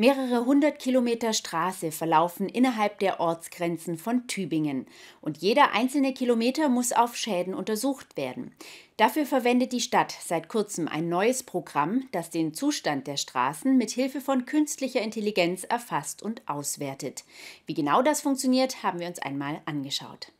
[0.00, 4.86] Mehrere hundert Kilometer Straße verlaufen innerhalb der Ortsgrenzen von Tübingen.
[5.20, 8.54] Und jeder einzelne Kilometer muss auf Schäden untersucht werden.
[8.96, 13.90] Dafür verwendet die Stadt seit kurzem ein neues Programm, das den Zustand der Straßen mit
[13.90, 17.24] Hilfe von künstlicher Intelligenz erfasst und auswertet.
[17.66, 20.32] Wie genau das funktioniert, haben wir uns einmal angeschaut.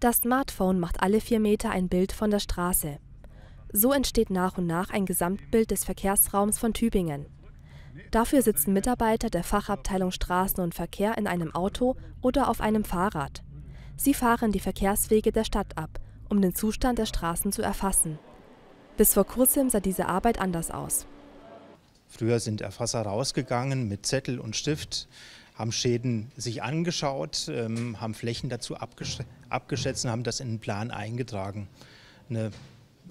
[0.00, 2.98] Das Smartphone macht alle vier Meter ein Bild von der Straße.
[3.72, 7.37] So entsteht nach und nach ein Gesamtbild des Verkehrsraums von Tübingen.
[8.10, 13.42] Dafür sitzen Mitarbeiter der Fachabteilung Straßen und Verkehr in einem Auto oder auf einem Fahrrad.
[13.96, 18.18] Sie fahren die Verkehrswege der Stadt ab, um den Zustand der Straßen zu erfassen.
[18.96, 21.06] Bis vor kurzem sah diese Arbeit anders aus.
[22.08, 25.08] Früher sind Erfasser rausgegangen mit Zettel und Stift,
[25.54, 30.90] haben Schäden sich angeschaut, ähm, haben Flächen dazu abgeschätzt und haben das in den Plan
[30.90, 31.68] eingetragen.
[32.30, 32.50] Eine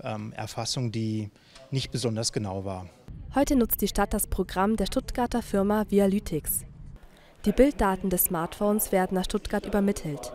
[0.03, 1.29] ähm, Erfassung, die
[1.69, 2.89] nicht besonders genau war.
[3.37, 6.65] Heute nutzt die Stadt das Programm der Stuttgarter Firma Vialytics.
[7.45, 10.33] Die Bilddaten des Smartphones werden nach Stuttgart übermittelt.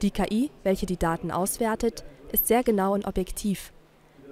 [0.00, 3.74] Die KI, welche die Daten auswertet, ist sehr genau und objektiv.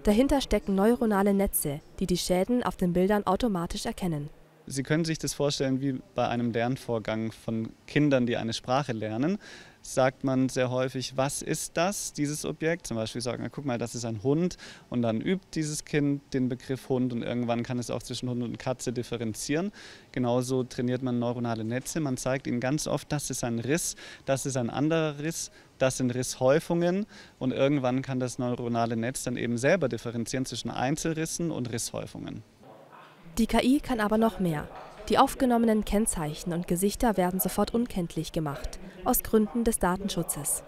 [0.04, 4.30] Dahinter stecken neuronale Netze, die die Schäden auf den Bildern automatisch erkennen.
[4.70, 9.38] Sie können sich das vorstellen wie bei einem Lernvorgang von Kindern, die eine Sprache lernen.
[9.80, 12.86] Sagt man sehr häufig, was ist das, dieses Objekt?
[12.86, 14.58] Zum Beispiel sagen, wir, guck mal, das ist ein Hund.
[14.90, 18.42] Und dann übt dieses Kind den Begriff Hund und irgendwann kann es auch zwischen Hund
[18.42, 19.72] und Katze differenzieren.
[20.12, 22.00] Genauso trainiert man neuronale Netze.
[22.00, 23.96] Man zeigt ihnen ganz oft, das ist ein Riss,
[24.26, 27.06] das ist ein anderer Riss, das sind Risshäufungen.
[27.38, 32.42] Und irgendwann kann das neuronale Netz dann eben selber differenzieren zwischen Einzelrissen und Risshäufungen.
[33.38, 34.66] Die KI kann aber noch mehr.
[35.08, 40.64] Die aufgenommenen Kennzeichen und Gesichter werden sofort unkenntlich gemacht, aus Gründen des Datenschutzes.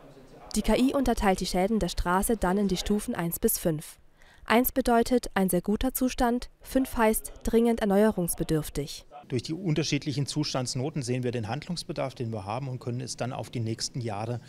[0.55, 3.99] Die KI unterteilt die Schäden der Straße dann in die Stufen 1 bis 5.
[4.47, 9.05] 1 bedeutet ein sehr guter Zustand, 5 heißt dringend erneuerungsbedürftig.
[9.31, 13.33] Durch die unterschiedlichen Zustandsnoten sehen wir den Handlungsbedarf, den wir haben und können es dann
[13.33, 14.41] auf die nächsten Jahre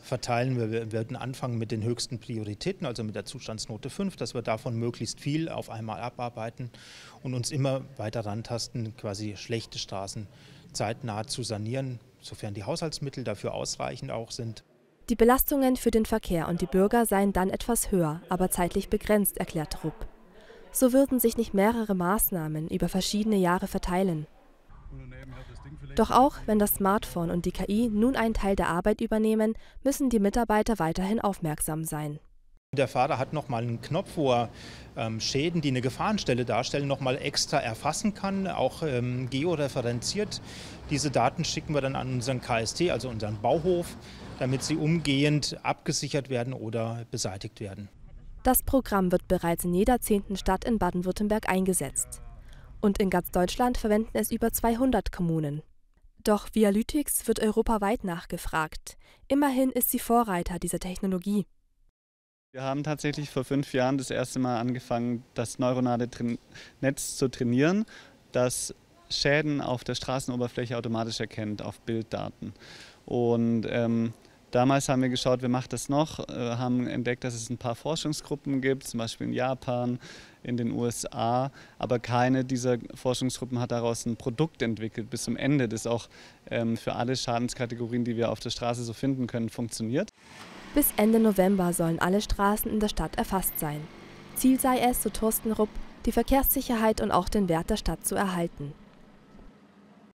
[0.00, 0.56] verteilen.
[0.56, 4.76] Wir werden anfangen mit den höchsten Prioritäten, also mit der Zustandsnote 5, dass wir davon
[4.76, 6.70] möglichst viel auf einmal abarbeiten
[7.22, 10.26] und uns immer weiter rantasten, quasi schlechte Straßen
[10.72, 14.64] zeitnah zu sanieren, sofern die Haushaltsmittel dafür ausreichend auch sind.
[15.10, 19.36] Die Belastungen für den Verkehr und die Bürger seien dann etwas höher, aber zeitlich begrenzt,
[19.36, 20.08] erklärt Rupp.
[20.72, 24.26] So würden sich nicht mehrere Maßnahmen über verschiedene Jahre verteilen.
[25.96, 30.10] Doch auch wenn das Smartphone und die KI nun einen Teil der Arbeit übernehmen, müssen
[30.10, 32.20] die Mitarbeiter weiterhin aufmerksam sein.
[32.72, 34.48] Der Fahrer hat nochmal einen Knopf, wo er
[34.96, 40.40] ähm, Schäden, die eine Gefahrenstelle darstellen, nochmal extra erfassen kann, auch ähm, georeferenziert.
[40.88, 43.96] Diese Daten schicken wir dann an unseren KST, also unseren Bauhof,
[44.38, 47.88] damit sie umgehend abgesichert werden oder beseitigt werden.
[48.42, 52.22] Das Programm wird bereits in jeder zehnten Stadt in Baden-Württemberg eingesetzt.
[52.80, 55.62] Und in ganz Deutschland verwenden es über 200 Kommunen.
[56.24, 58.96] Doch Vialytics wird europaweit nachgefragt.
[59.28, 61.44] Immerhin ist sie Vorreiter dieser Technologie.
[62.52, 66.08] Wir haben tatsächlich vor fünf Jahren das erste Mal angefangen, das neuronale
[66.80, 67.84] Netz zu trainieren,
[68.32, 68.74] das
[69.10, 72.54] Schäden auf der Straßenoberfläche automatisch erkennt auf Bilddaten.
[73.04, 74.14] Und ähm,
[74.50, 77.76] Damals haben wir geschaut, wer macht das noch, äh, haben entdeckt, dass es ein paar
[77.76, 80.00] Forschungsgruppen gibt, zum Beispiel in Japan,
[80.42, 85.68] in den USA, aber keine dieser Forschungsgruppen hat daraus ein Produkt entwickelt bis zum Ende,
[85.68, 86.08] das auch
[86.50, 90.10] ähm, für alle Schadenskategorien, die wir auf der Straße so finden können, funktioniert.
[90.74, 93.80] Bis Ende November sollen alle Straßen in der Stadt erfasst sein.
[94.34, 95.68] Ziel sei es, so Thorsten Rupp,
[96.06, 98.72] die Verkehrssicherheit und auch den Wert der Stadt zu erhalten.